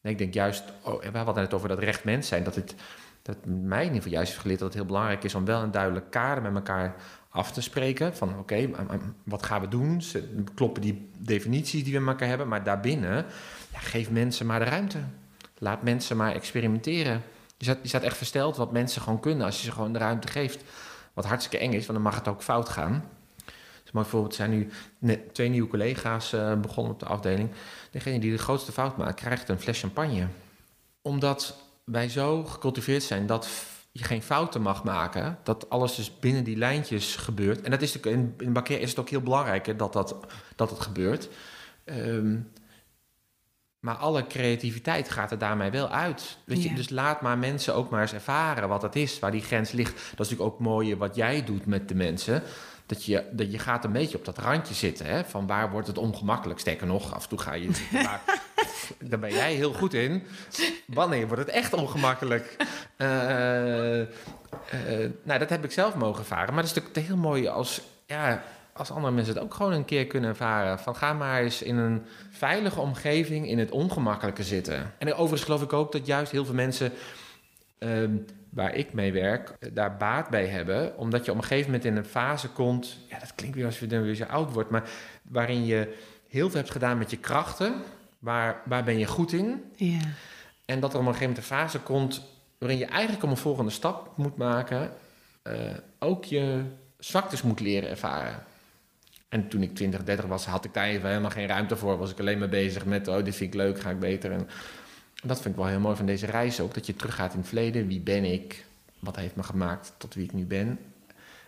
[0.00, 2.44] nee, ik denk juist, oh, we hadden het over dat recht mens zijn.
[2.44, 2.74] Dat het
[3.24, 5.62] dat mij in ieder geval juist heeft geleerd dat het heel belangrijk is om wel
[5.62, 6.94] een duidelijk kader met elkaar
[7.28, 8.16] af te spreken.
[8.16, 8.70] Van oké,
[9.24, 10.02] wat gaan we doen?
[10.54, 12.48] Kloppen die definities die we met elkaar hebben?
[12.48, 13.24] Maar daarbinnen,
[13.72, 14.98] geef mensen maar de ruimte.
[15.58, 17.22] Laat mensen maar experimenteren.
[17.56, 19.98] Je staat, je staat echt versteld wat mensen gewoon kunnen als je ze gewoon de
[19.98, 20.64] ruimte geeft.
[21.14, 23.04] Wat hartstikke eng is, want dan mag het ook fout gaan.
[23.94, 27.50] Dus mooi voorbeeld zijn nu net twee nieuwe collega's uh, begonnen op de afdeling.
[27.90, 30.26] Degene die de grootste fout maakt, krijgt een fles champagne.
[31.02, 33.48] Omdat wij zo gecultiveerd zijn dat
[33.92, 35.38] je geen fouten mag maken.
[35.42, 37.60] Dat alles dus binnen die lijntjes gebeurt.
[37.60, 40.16] En dat is in, in Bakker is het ook heel belangrijk dat, dat,
[40.56, 41.28] dat het gebeurt.
[41.84, 42.36] Ehm,
[43.80, 46.38] maar alle creativiteit gaat er daarmee wel uit.
[46.44, 46.74] Weet je?
[46.74, 49.92] Dus laat maar mensen ook maar eens ervaren wat het is, waar die grens ligt.
[49.92, 52.42] Dat is natuurlijk ook mooi wat jij doet met de mensen.
[52.86, 55.06] Dat je, dat je gaat een beetje op dat randje zitten.
[55.06, 55.24] Hè?
[55.24, 56.60] Van waar wordt het ongemakkelijk?
[56.60, 57.70] Sterker nog, af en toe ga je...
[59.10, 60.22] daar ben jij heel goed in.
[60.86, 62.56] Wanneer wordt het echt ongemakkelijk?
[62.98, 64.06] Uh, uh,
[65.22, 66.54] nou, dat heb ik zelf mogen ervaren.
[66.54, 68.42] Maar dat is natuurlijk heel mooi als, ja,
[68.72, 70.78] als andere mensen het ook gewoon een keer kunnen ervaren.
[70.78, 74.92] Van ga maar eens in een veilige omgeving in het ongemakkelijke zitten.
[74.98, 76.92] En overigens geloof ik ook dat juist heel veel mensen...
[77.84, 78.16] Ehm,
[78.50, 80.98] waar ik mee werk, daar baat bij hebben.
[80.98, 82.98] Omdat je op een gegeven moment in een fase komt...
[83.08, 84.70] Ja, dat klinkt weer als je dan weer zo oud wordt...
[84.70, 84.88] maar
[85.22, 85.96] waarin je
[86.28, 87.74] heel veel hebt gedaan met je krachten
[88.24, 89.62] Waar, waar ben je goed in?
[89.76, 89.98] Ja.
[90.64, 92.22] En dat er op een gegeven moment een fase komt
[92.58, 94.90] waarin je eigenlijk om een volgende stap moet maken,
[95.42, 95.54] eh,
[95.98, 96.62] ook je
[96.98, 98.42] zwaktes moet leren ervaren.
[99.28, 101.98] En toen ik 20, 30 was, had ik daar even helemaal geen ruimte voor.
[101.98, 104.32] Was ik alleen maar bezig met, oh, dit vind ik leuk, ga ik beter.
[104.32, 104.48] En
[105.24, 106.74] dat vind ik wel heel mooi van deze reis ook.
[106.74, 107.86] Dat je teruggaat in het verleden.
[107.86, 108.64] Wie ben ik?
[108.98, 110.78] Wat heeft me gemaakt tot wie ik nu ben?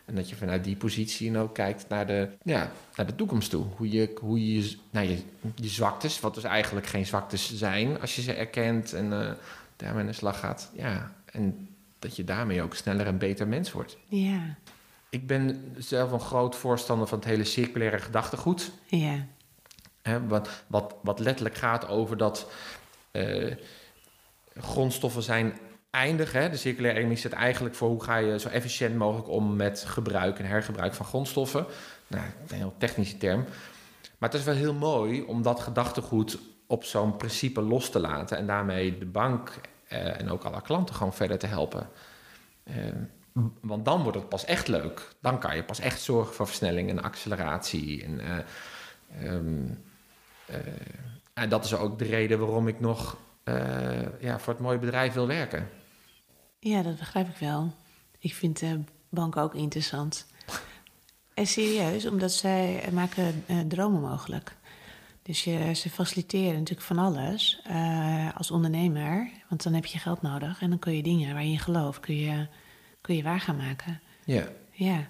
[0.04, 3.64] En dat je vanuit die positie ook kijkt naar de, ja, naar de toekomst toe.
[3.76, 5.18] Hoe je, hoe je, nou, je,
[5.54, 9.30] je zwaktes, wat dus eigenlijk geen zwaktes zijn als je ze erkent en uh,
[9.76, 10.70] daarmee aan de slag gaat.
[10.74, 13.96] Ja, en dat je daarmee ook sneller een beter mens wordt.
[14.08, 14.56] Ja.
[15.08, 18.70] Ik ben zelf een groot voorstander van het hele circulaire gedachtegoed.
[18.86, 19.26] Ja.
[20.02, 22.50] Hè, wat, wat, wat letterlijk gaat over dat
[23.16, 23.54] uh,
[24.54, 25.58] grondstoffen zijn
[25.90, 26.32] eindig.
[26.32, 26.50] Hè?
[26.50, 30.38] De circulaire economie zit eigenlijk voor hoe ga je zo efficiënt mogelijk om met gebruik
[30.38, 31.66] en hergebruik van grondstoffen.
[32.06, 33.44] Nou, een heel technische term.
[34.18, 38.36] Maar het is wel heel mooi om dat gedachtegoed op zo'n principe los te laten
[38.36, 39.52] en daarmee de bank
[39.88, 41.88] uh, en ook alle klanten gewoon verder te helpen.
[42.64, 42.74] Uh,
[43.60, 45.08] want dan wordt het pas echt leuk.
[45.20, 48.04] Dan kan je pas echt zorgen voor versnelling en acceleratie.
[48.04, 48.20] En,
[49.22, 49.84] um,
[51.36, 53.16] en dat is ook de reden waarom ik nog
[54.20, 55.68] ja, voor het mooie bedrijf wil werken.
[56.58, 57.72] Ja, dat begrijp ik wel.
[58.18, 58.72] Ik vind uh,
[59.08, 60.26] banken ook interessant.
[61.34, 64.56] En serieus, omdat zij maken uh, dromen mogelijk.
[65.22, 67.62] Dus je, ze faciliteren natuurlijk van alles
[68.34, 69.30] als ondernemer.
[69.48, 72.00] Want dan heb je geld nodig en dan kun je dingen waar je in gelooft,
[72.00, 72.46] kun je,
[73.00, 74.00] kun je waar gaan maken.
[74.24, 74.48] Ja.
[74.70, 75.06] Ja.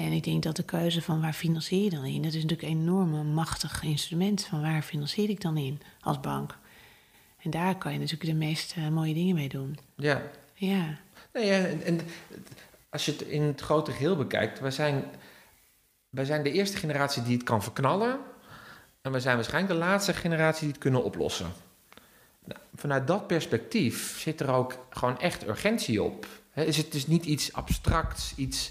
[0.00, 2.68] En ik denk dat de keuze van waar financier je dan in, dat is natuurlijk
[2.68, 6.58] een enorme machtig instrument van waar financier ik dan in als bank.
[7.38, 9.78] En daar kan je natuurlijk de meest mooie dingen mee doen.
[9.94, 10.22] Ja,
[10.54, 10.98] ja.
[11.32, 12.00] Nee, en, en
[12.88, 15.04] als je het in het grote geheel bekijkt, wij zijn,
[16.10, 18.18] wij zijn de eerste generatie die het kan verknallen.
[19.00, 21.52] En wij zijn waarschijnlijk de laatste generatie die het kunnen oplossen.
[22.44, 26.26] Nou, vanuit dat perspectief zit er ook gewoon echt urgentie op.
[26.50, 28.70] He, is het dus niet iets abstracts, iets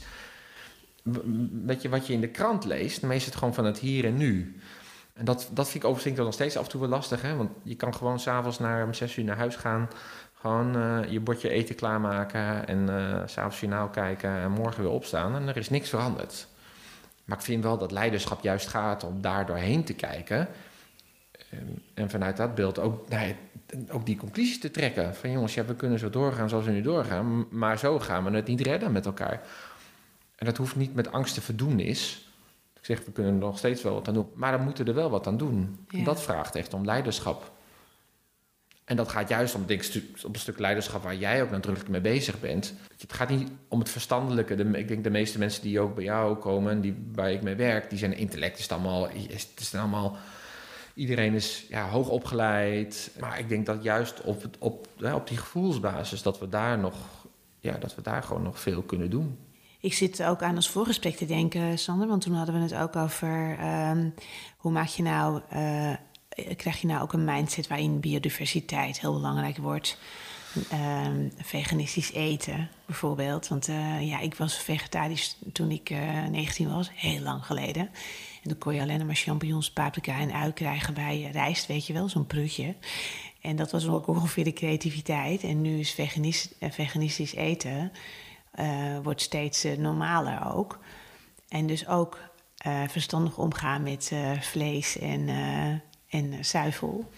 [1.81, 4.17] je, wat je in de krant leest, maar is het gewoon van het hier en
[4.17, 4.59] nu.
[5.13, 7.35] En dat, dat vind ik overigens nog steeds af en toe wel lastig, hè?
[7.35, 9.89] want je kan gewoon s'avonds om zes uur naar huis gaan
[10.41, 15.35] gewoon uh, je bordje eten klaarmaken en uh, s'avonds journaal kijken en morgen weer opstaan
[15.35, 16.47] en er is niks veranderd.
[17.25, 20.47] Maar ik vind wel dat leiderschap juist gaat om daar doorheen te kijken.
[21.49, 23.07] En, en vanuit dat beeld ook,
[23.89, 25.15] ook die conclusies te trekken.
[25.15, 28.31] Van jongens, ja, we kunnen zo doorgaan zoals we nu doorgaan, maar zo gaan we
[28.31, 29.41] het niet redden met elkaar.
[30.39, 32.30] En dat hoeft niet met angst te verdoen is.
[32.80, 34.89] Ik zeg, we kunnen er nog steeds wel wat aan doen, maar dan moeten we
[34.89, 35.86] er wel wat aan doen.
[35.89, 36.04] Ja.
[36.04, 37.52] Dat vraagt echt om leiderschap.
[38.86, 39.84] En dat gaat juist om, denk
[40.23, 42.73] op een stuk leiderschap waar jij ook nadrukkelijk mee bezig bent.
[42.97, 44.56] Het gaat niet om het verstandelijke.
[44.56, 47.56] De, ik denk de meeste mensen die ook bij jou komen, die, waar ik mee
[47.56, 49.10] werk, die zijn intellect is het allemaal.
[49.10, 50.17] Het is allemaal
[50.93, 53.12] iedereen is ja, hoog opgeleid.
[53.19, 56.78] Maar ik denk dat juist op, het, op, ja, op die gevoelsbasis dat we daar
[56.78, 56.95] nog,
[57.60, 59.38] ja, dat we daar gewoon nog veel kunnen doen.
[59.81, 62.95] Ik zit ook aan ons voorgesprek te denken, Sander, want toen hadden we het ook
[62.95, 63.57] over
[63.89, 64.13] um,
[64.57, 65.41] hoe maak je nou.
[65.53, 65.91] Uh,
[66.55, 69.97] krijg je nou ook een mindset waarin biodiversiteit heel belangrijk wordt.
[70.73, 73.47] Um, veganistisch eten bijvoorbeeld.
[73.47, 77.81] Want uh, ja, ik was vegetarisch toen ik uh, 19 was, heel lang geleden.
[78.43, 81.93] En dan kon je alleen maar champignons, paprika en ui krijgen bij rijst, weet je
[81.93, 82.75] wel, zo'n prutje.
[83.41, 85.43] En dat was ook ongeveer de creativiteit.
[85.43, 87.91] En nu is veganist, veganistisch eten
[88.55, 90.79] uh, wordt steeds normaler ook.
[91.47, 92.19] En dus ook
[92.88, 95.29] verstandig omgaan met vlees en
[96.09, 97.09] en zuivel.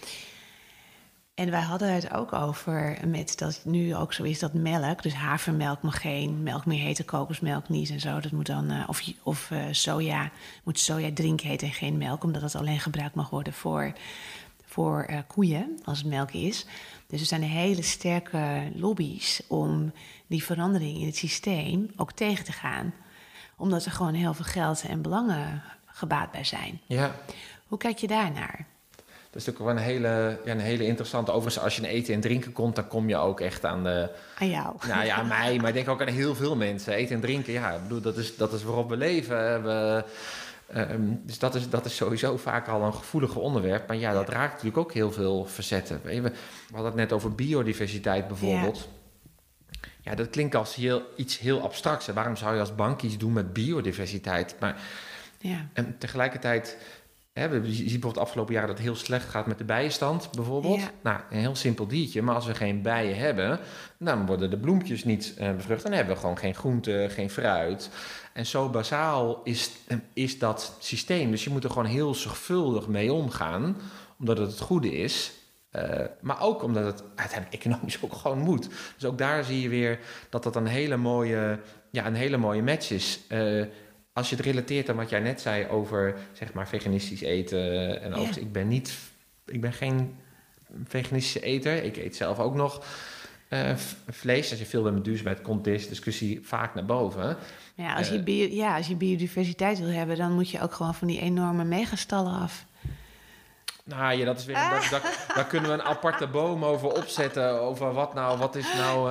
[1.34, 5.02] En wij hadden het ook over met dat het nu ook zo is dat melk,
[5.02, 8.20] dus havermelk mag geen melk meer heten, kokosmelk niet en zo.
[8.20, 10.30] Dat moet dan, of, of soja,
[10.64, 13.92] moet soja drink heten en geen melk, omdat het alleen gebruikt mag worden voor,
[14.64, 16.66] voor koeien, als het melk is.
[17.06, 19.92] Dus er zijn hele sterke lobby's om
[20.32, 22.94] die verandering in het systeem ook tegen te gaan.
[23.56, 26.80] Omdat er gewoon heel veel geld en belangen gebaat bij zijn.
[26.86, 27.14] Ja.
[27.66, 28.66] Hoe kijk je daarnaar?
[29.30, 31.32] Dat is natuurlijk wel een hele, ja, een hele interessante.
[31.32, 34.10] Overigens, als je een eten en drinken komt, dan kom je ook echt aan de.
[34.38, 34.76] Aan jou.
[34.86, 36.92] Nou ja, aan mij, maar ik denk ook aan heel veel mensen.
[36.92, 39.62] Eten en drinken, ja, ik bedoel, dat is, dat is waarop we leven.
[39.62, 40.04] We,
[40.76, 43.88] um, dus dat is, dat is sowieso vaak al een gevoelig onderwerp.
[43.88, 46.00] Maar ja, dat raakt natuurlijk ook heel veel verzetten.
[46.02, 46.32] We, we
[46.72, 48.76] hadden het net over biodiversiteit bijvoorbeeld.
[48.76, 49.01] Ja,
[50.02, 52.06] ja dat klinkt als heel, iets heel abstracts.
[52.06, 54.56] Waarom zou je als bank iets doen met biodiversiteit?
[54.60, 54.80] Maar
[55.38, 55.68] ja.
[55.72, 56.76] en tegelijkertijd
[57.32, 60.28] Hè, we zien bijvoorbeeld de afgelopen jaren dat het heel slecht gaat met de bijenstand,
[60.32, 60.80] bijvoorbeeld.
[60.80, 60.90] Ja.
[61.02, 62.22] Nou, een heel simpel diertje.
[62.22, 63.60] Maar als we geen bijen hebben,
[63.98, 65.82] dan worden de bloempjes niet eh, bevrucht.
[65.82, 67.90] Dan hebben we gewoon geen groente, geen fruit.
[68.32, 71.30] En zo bazaal is, eh, is dat systeem.
[71.30, 73.76] Dus je moet er gewoon heel zorgvuldig mee omgaan,
[74.18, 75.32] omdat het het goede is.
[75.72, 78.68] Eh, maar ook omdat het uiteindelijk economisch ook gewoon moet.
[78.94, 81.58] Dus ook daar zie je weer dat dat een hele mooie,
[81.90, 83.20] ja, een hele mooie match is.
[83.28, 83.62] Eh,
[84.12, 87.60] als je het relateert aan wat jij net zei over zeg maar veganistisch eten.
[88.00, 88.14] En Ja.
[88.14, 88.94] overigens, ik ben niet,
[89.46, 90.14] ik ben geen
[90.84, 91.84] veganistische eter.
[91.84, 92.84] Ik eet zelf ook nog
[93.48, 93.76] eh,
[94.10, 94.50] vlees.
[94.50, 97.36] Als je veel met duurzaamheid komt, deze discussie vaak naar boven.
[97.74, 100.94] Ja, als, je bio, ja, als je biodiversiteit wil hebben, dan moet je ook gewoon
[100.94, 102.64] van die enorme megastallen af.
[103.84, 104.56] Nou ja, dat is weer.
[104.56, 107.60] een- Daar, daar, daar kunnen we een aparte boom over opzetten.
[107.60, 109.02] Over wat nou, wat is nou.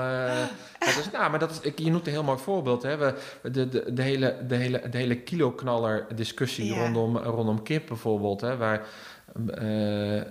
[0.79, 2.83] wat is, nou, maar dat is, ik, je noemt een heel mooi voorbeeld.
[2.83, 2.97] Hè?
[2.97, 3.15] We,
[3.51, 6.81] de, de, de, hele, de, hele, de hele kiloknaller discussie Ja.
[6.81, 8.41] rondom, rondom kip bijvoorbeeld.
[8.41, 8.57] Hè?
[8.57, 8.81] Waar,
[9.55, 10.25] eh, eh,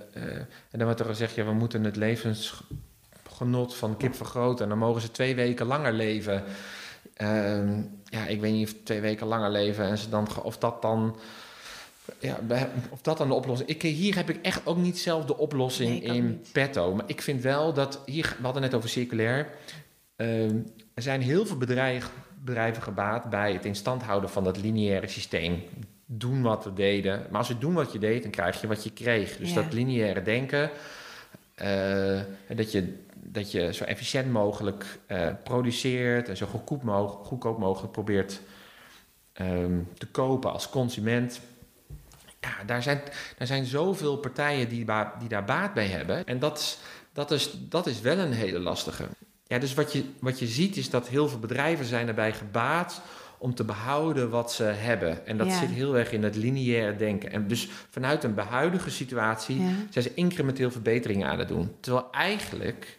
[0.71, 4.63] en dan wordt er gezegd, ja, we moeten het levensgenot van kip vergroten.
[4.65, 6.45] En dan mogen ze twee weken langer leven.
[7.15, 10.83] Ehm, ja, ik weet niet of twee weken langer leven en ze dan, of dat
[10.83, 11.17] dan.
[12.19, 12.39] Ja,
[12.91, 15.91] of dat dan de oplossing ik, Hier heb ik echt ook niet zelf de oplossing
[15.91, 16.53] Nee, in niet.
[16.53, 16.95] petto.
[16.95, 19.49] Maar ik vind wel dat hier, we hadden net over circulair.
[20.17, 20.57] Ehm,
[20.95, 22.11] er zijn heel veel bedrijven,
[22.45, 25.63] bedrijven gebaat bij het in stand houden van dat lineaire systeem.
[26.07, 27.27] Doen wat we deden.
[27.31, 29.37] Maar als je doen wat je deed, dan krijg je wat je kreeg.
[29.37, 29.63] Dus Ja.
[29.63, 30.71] dat lineaire denken.
[31.55, 32.21] eh,
[32.57, 37.93] dat, je, dat je zo efficiënt mogelijk eh, produceert en zo goedkoop, mogelijk, goedkoop mogelijk
[37.93, 38.41] probeert
[39.33, 41.41] ehm, te kopen als consument.
[42.41, 43.01] Ja, daar zijn,
[43.39, 44.85] daar zijn zoveel partijen die,
[45.19, 46.27] die daar baat bij hebben.
[46.27, 46.79] En dat, is-
[47.13, 49.09] dat, is, dat is wel een hele lastige.
[49.47, 53.03] Ja, dus wat je, wat je ziet is dat heel veel bedrijven zijn erbij gebaat
[53.39, 55.27] om te behouden wat ze hebben.
[55.27, 55.59] En dat Ja.
[55.59, 57.33] zit heel erg in het lineaire denken.
[57.33, 59.71] En dus vanuit een behuidige situatie Ja.
[59.91, 61.75] zijn ze incrementeel verbeteringen aan het doen.
[61.81, 62.99] Terwijl eigenlijk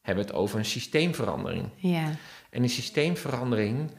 [0.00, 1.68] hebben we het over een systeemverandering.
[1.76, 2.10] Ja,
[2.50, 3.90] En die systeemverandering,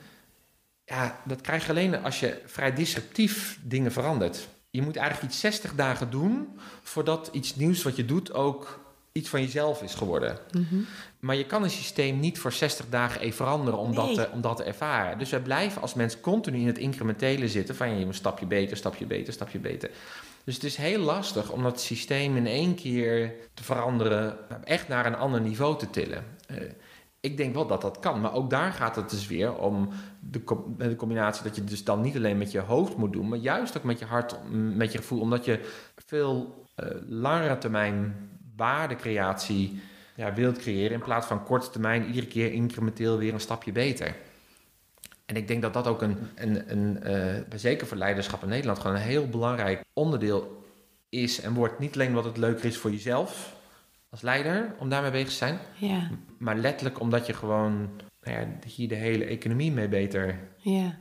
[0.85, 4.47] ja, dat krijg je alleen als je vrij disruptief dingen verandert.
[4.75, 8.79] Je moet eigenlijk iets 60 dagen doen voordat iets nieuws wat je doet ook
[9.11, 10.37] iets van jezelf is geworden.
[10.51, 10.75] Mhm.
[11.19, 14.41] Maar je kan een systeem niet voor 60 dagen even veranderen om, dat, te, om
[14.41, 15.17] dat te ervaren.
[15.17, 18.45] Dus wij blijven als mens continu in het incrementele zitten van je moet een stapje
[18.45, 19.89] beter, stapje beter, stapje beter.
[20.43, 25.05] Dus het is heel lastig om dat systeem in één keer te veranderen, echt naar
[25.05, 26.25] een ander niveau te tillen.
[26.47, 26.57] Eh,
[27.25, 30.41] ik denk wel dat dat kan, maar ook daar gaat het dus weer om de,
[30.77, 33.77] de combinatie dat je dus dan niet alleen met je hoofd moet doen, maar juist
[33.77, 35.59] ook met je hart, m, met je gevoel, omdat je
[35.95, 38.15] veel eh, langere termijn
[38.55, 39.81] waardecreatie
[40.15, 44.15] ja, wilt creëren in plaats van korte termijn iedere keer incrementeel weer een stapje beter.
[45.25, 48.79] En ik denk dat dat ook een, een, een eh, zeker voor leiderschap in Nederland,
[48.79, 50.63] gewoon een heel belangrijk onderdeel
[51.09, 51.79] is en wordt.
[51.79, 53.54] Niet alleen omdat het leuker is voor jezelf
[54.15, 57.89] als leider om daarmee bezig te zijn, ja, maar letterlijk omdat je gewoon
[58.21, 60.97] nou ja, hier de hele economie mee beter ja.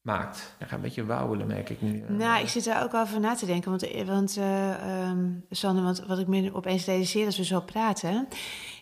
[0.00, 0.54] maakt.
[0.58, 2.00] Ik ga een beetje wauwelen, merk ik nu.
[2.00, 3.70] Eh, Nou, ik zit daar ook over na te denken.
[3.70, 8.28] Want, want eh, ehm, Sander, want wat ik me opeens realiseer als we zo praten...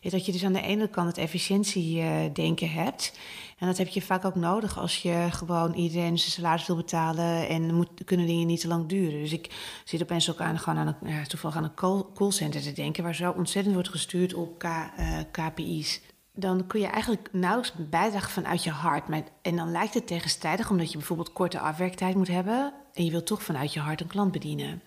[0.00, 3.18] is dat je dus aan de ene kant het efficiëntiedenken hebt.
[3.58, 7.48] En dat heb je vaak ook nodig als je gewoon iedereen zijn salaris wil betalen...
[7.48, 9.20] en moet, kunnen dingen niet te lang duren.
[9.20, 9.50] Dus ik
[9.84, 13.02] zit opeens ook aan, gewoon aan een, ja, toevallig aan een call, callcenter te denken...
[13.02, 16.00] waar zo ontzettend wordt gestuurd op K, eh, KPI's
[16.40, 19.08] dan kun je eigenlijk nauwelijks bijdragen vanuit je hart.
[19.08, 22.72] Maar, en dan lijkt het tegenstrijdig, omdat je bijvoorbeeld korte afwerktijd moet hebben.
[22.94, 24.82] En je wilt toch vanuit je hart een klant bedienen.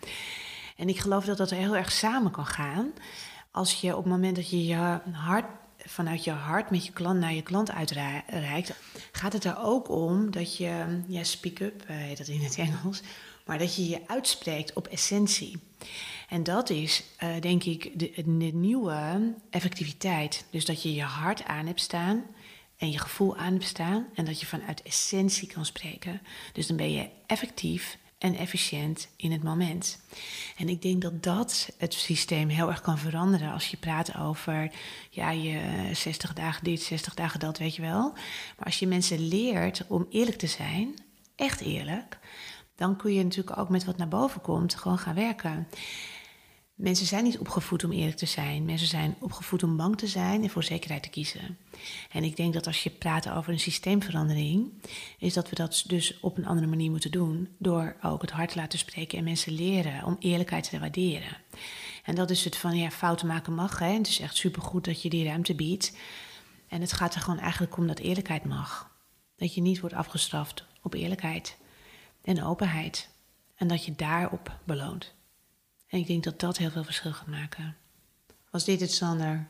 [0.77, 2.93] En ik geloof dat dat heel erg samen kan gaan.
[3.55, 5.45] Als je op het moment dat je je hart
[5.77, 8.73] vanuit je hart met je klant naar je klant uitreikt,
[9.11, 12.57] gaat het er ook om dat je, ja, speak up eh, heet dat in het
[12.57, 13.01] Engels,
[13.45, 15.59] maar dat je je uitspreekt op essentie.
[16.29, 20.45] En dat is, eh, denk ik, de, de nieuwe effectiviteit.
[20.49, 22.23] Dus dat je je hart aan hebt staan
[22.77, 26.21] en je gevoel aan hebt staan en dat je vanuit essentie kan spreken.
[26.53, 29.99] Dus dan ben je effectief en efficiënt in het moment.
[30.57, 34.71] En ik denk dat dat het systeem heel erg kan veranderen als je praat over
[35.09, 35.59] ja, je
[35.93, 38.11] 60 dagen dit, 60 dagen dat, weet je wel.
[38.57, 40.93] Maar als je mensen leert om eerlijk te zijn,
[41.35, 42.17] echt eerlijk,
[42.75, 45.67] dan kun je natuurlijk ook met wat naar boven komt gewoon gaan werken.
[46.73, 48.65] Mensen zijn niet opgevoed om eerlijk te zijn.
[48.65, 51.57] Mensen zijn opgevoed om bang te zijn en voor zekerheid te kiezen.
[52.11, 54.71] En ik denk dat als je praat over een systeemverandering,
[55.17, 57.55] is dat we dat dus op een andere manier moeten doen.
[57.57, 61.37] Door ook het hart te laten spreken en mensen leren om eerlijkheid te waarderen.
[62.03, 63.79] En dat is het van ja, fouten maken mag.
[63.79, 63.93] Hè?
[63.93, 65.97] Het is echt supergoed dat je die ruimte biedt.
[66.67, 68.91] En het gaat er gewoon eigenlijk om dat eerlijkheid mag.
[69.35, 71.57] Dat je niet wordt afgestraft op eerlijkheid
[72.21, 73.09] en openheid.
[73.55, 75.13] En dat je daarop beloont.
[75.93, 77.75] En ik denk dat dat heel veel verschil gaat maken.
[78.49, 79.47] Was dit het, Sander?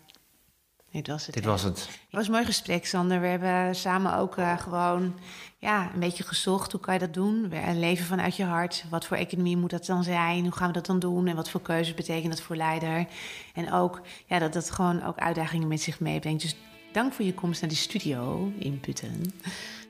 [0.91, 1.35] Dit was het.
[1.35, 1.49] Dit hè?
[1.49, 1.79] was het.
[1.79, 3.21] Het was een mooi gesprek, Sander.
[3.21, 5.19] We hebben samen ook eh, gewoon
[5.57, 6.71] ja, een beetje gezocht.
[6.71, 7.51] Hoe kan je dat doen?
[7.51, 8.85] Een leven vanuit je hart.
[8.89, 10.43] Wat voor economie moet dat dan zijn?
[10.43, 11.27] Hoe gaan we dat dan doen?
[11.27, 13.07] En wat voor keuzes betekent dat voor leider?
[13.53, 16.41] En ook ja, dat dat gewoon ook uitdagingen met zich meebrengt.
[16.41, 16.55] Dus
[16.93, 19.33] dank voor je komst naar de studio in Putten.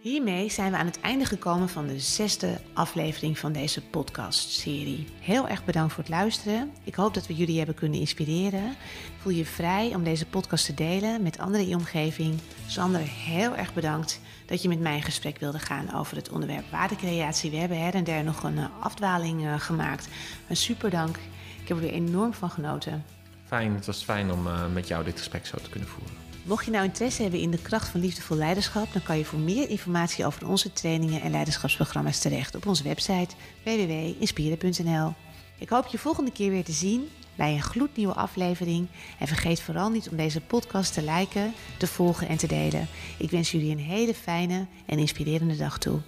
[0.02, 5.08] Hiermee zijn we aan het einde gekomen van de zesde aflevering van deze podcast-serie.
[5.20, 6.72] Heel erg bedankt voor het luisteren.
[6.84, 8.76] Ik hoop dat we jullie hebben kunnen inspireren.
[9.18, 12.40] Voel je vrij om deze podcast te delen met anderen in je omgeving.
[12.68, 16.72] Sander, heel erg bedankt dat je met mij in gesprek wilde gaan over het onderwerp
[16.72, 17.52] waardecreatie.
[17.52, 20.08] We hebben her en der nog een eh, afdwaling eh, gemaakt.
[20.48, 21.16] Een super dank.
[21.62, 23.04] Ik heb er weer enorm van genoten.
[23.46, 26.23] Fijn, het was fijn om eh, met jou dit gesprek zo te kunnen voeren.
[26.46, 29.40] Mocht je nou interesse hebben in de kracht van liefdevol leiderschap, dan kan je voor
[29.40, 35.14] meer informatie over onze trainingen en leiderschapsprogramma's terecht op onze website www.inspire.nl.
[35.60, 38.88] Ik hoop je volgende keer weer te zien bij een gloednieuwe aflevering.
[39.20, 42.88] En vergeet vooral niet om deze podcast te liken, te volgen en te delen.
[43.18, 46.00] Ik wens jullie een hele fijne en inspirerende dag toe.